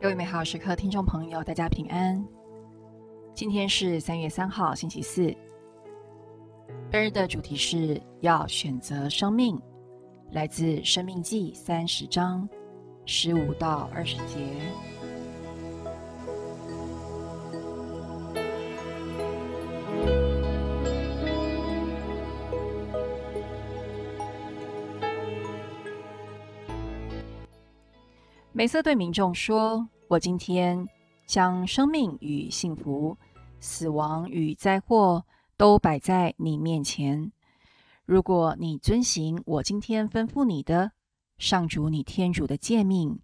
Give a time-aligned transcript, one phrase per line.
[0.00, 2.24] 各位美好时刻听众朋友，大家平安。
[3.34, 5.22] 今天是三月三号，星期四。
[6.92, 9.60] 今日的主题是要选择生命，
[10.30, 12.48] 来自《生命记》三十章
[13.06, 14.38] 十五到二十节。
[28.58, 30.88] 梅瑟对民众说：“我今天
[31.28, 33.16] 将生命与幸福、
[33.60, 35.24] 死亡与灾祸
[35.56, 37.30] 都摆在你面前。
[38.04, 40.90] 如果你遵行我今天吩咐你的
[41.38, 43.20] 上主你天主的诫命，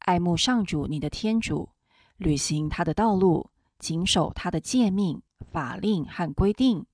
[0.00, 1.70] 爱慕上主你的天主，
[2.18, 3.48] 履行他的道路，
[3.78, 6.84] 谨守他的诫命、法令和规定，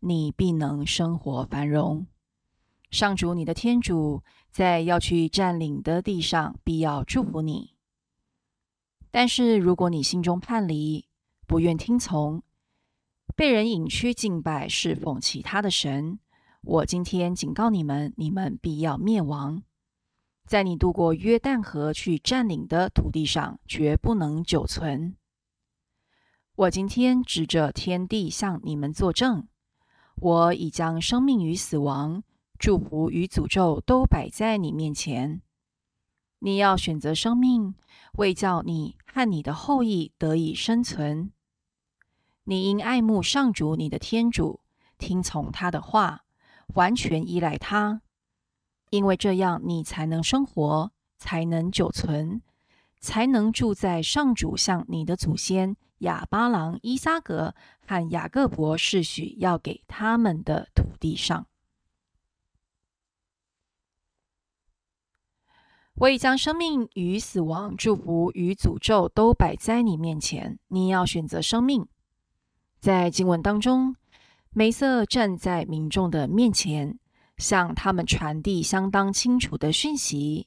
[0.00, 2.06] 你必能生活繁荣。
[2.90, 7.74] 上主你的天主。”在要去占领的地上，必要祝福你。
[9.10, 11.06] 但是，如果你心中叛离，
[11.46, 12.42] 不愿听从，
[13.36, 16.18] 被人引去敬拜侍奉其他的神，
[16.62, 19.62] 我今天警告你们：你们必要灭亡。
[20.46, 25.14] 在你渡过约旦河去占领的土地上，绝不能久存。
[26.56, 29.46] 我今天指着天地向你们作证：
[30.16, 32.24] 我已将生命与死亡。
[32.58, 35.40] 祝福与诅咒都摆在你面前，
[36.40, 37.74] 你要选择生命，
[38.14, 41.30] 为叫你和你的后裔得以生存。
[42.44, 44.60] 你应爱慕上主你的天主，
[44.98, 46.24] 听从他的话，
[46.74, 48.02] 完全依赖他，
[48.90, 52.42] 因为这样你才能生活，才能久存，
[52.98, 57.54] 才能住在上主向你的祖先亚巴郎、伊撒格
[57.86, 61.46] 和雅各伯世许要给他们的土地上。
[66.00, 71.88] 我已将生命与死亡、祝福与诅咒都摆在你面前，你要选择生命。
[72.78, 73.96] 在经文当中，
[74.50, 77.00] 梅瑟站在民众的面前，
[77.36, 80.46] 向他们传递相当清楚的讯息，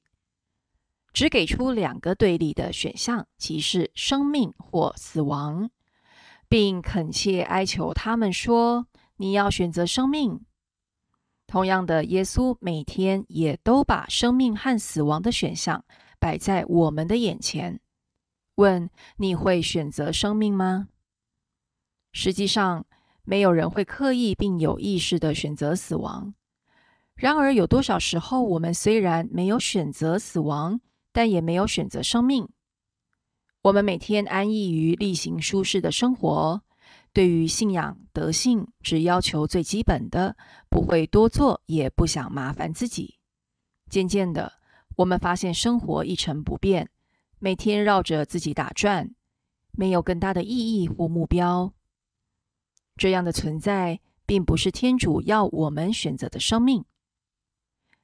[1.11, 5.69] 只给出两个对立的选项，即是生命或死亡，
[6.47, 8.87] 并恳切哀求他们说
[9.17, 10.45] ：“你要选择生命。”
[11.51, 15.83] 同样的，耶稣每天也都把生命和死亡的选项
[16.17, 17.81] 摆在我们的眼前，
[18.55, 20.87] 问你会选择生命吗？
[22.13, 22.85] 实际上，
[23.25, 26.33] 没有人会刻意并有意识的选择死亡。
[27.15, 30.79] 然而，有多少时候，我们虽然没有选择死亡，
[31.11, 32.47] 但也没有选择生命？
[33.63, 36.61] 我们每天安逸于例行舒适的生活。
[37.13, 40.37] 对于信仰德性，只要求最基本的，
[40.69, 43.19] 不会多做，也不想麻烦自己。
[43.89, 44.53] 渐渐的，
[44.95, 46.89] 我们发现生活一成不变，
[47.39, 49.13] 每天绕着自己打转，
[49.71, 51.73] 没有更大的意义或目标。
[52.95, 56.85] 这样的存在，并不是天主要我们选择的生命。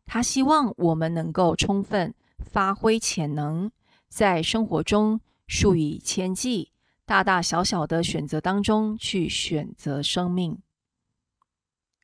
[0.06, 3.72] 他希望我们能够充分发挥潜能，
[4.10, 6.72] 在生活中数以千计。
[7.08, 10.62] 大大小小的选择当中去选择生命，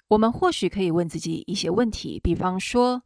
[0.08, 3.04] 我们或许可以问自己一些问题，比方说：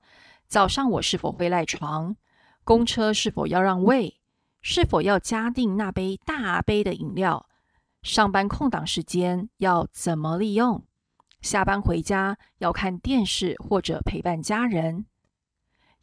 [0.47, 2.15] 早上我是否会赖床？
[2.63, 4.19] 公车是否要让位？
[4.61, 7.49] 是否要加订那杯大杯的饮料？
[8.03, 10.85] 上班空档时间要怎么利用？
[11.41, 15.07] 下班回家要看电视或者陪伴家人？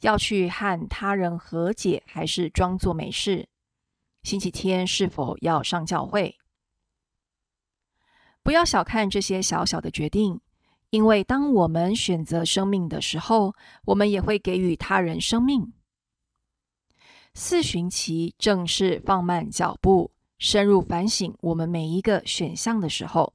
[0.01, 3.49] 要去和他人和解，还是装作没事？
[4.25, 6.39] 星期天是否要上教会？
[8.43, 10.41] 不要小看这些小小的决定，
[10.89, 15.75] 因为当我们选择生命的时候，我们也会给予他人生命。
[17.35, 23.35] 四旬期正是放慢脚步、深入反省我们每一个选项的时候。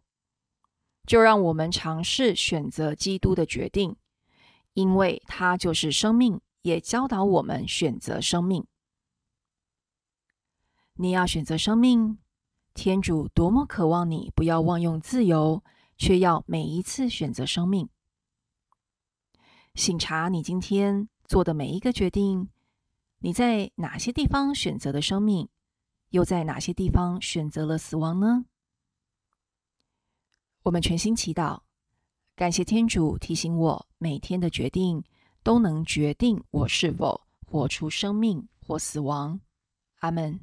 [1.06, 3.96] 就让我们尝试选择基督的决定，
[4.74, 8.66] 因为他就是生命，也教导我们选择生命。
[11.02, 12.18] 你要选择生命，
[12.74, 15.64] 天主多么渴望你不要妄用自由，
[15.98, 17.88] 却要每一次选择生命。
[19.76, 22.50] 醒察你今天做的每一个决定，
[23.20, 25.48] 你在哪些地方选择的生命，
[26.10, 28.44] 又在哪些地方选择了死亡呢？
[30.64, 31.62] 我们全心祈祷，
[32.36, 35.02] 感谢天主提醒我，每天的决定
[35.44, 39.40] 都能决定我是否活出生命或死亡。
[40.00, 40.42] 阿门。